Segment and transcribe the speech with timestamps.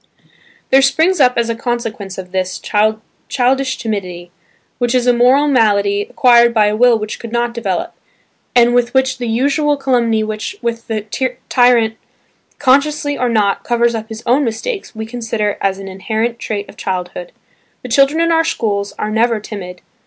[0.71, 2.59] There springs up as a consequence of this,
[3.29, 4.31] childish timidity,
[4.79, 7.93] which is a moral malady acquired by a will which could not develop,
[8.55, 11.97] and which with the usual calumny with which the tyrant
[12.57, 16.77] consciously or not, covers up his own mistakes, we consider as an inherent trait of
[16.77, 17.31] childhood.
[17.83, 19.83] The children in our schools are never timid.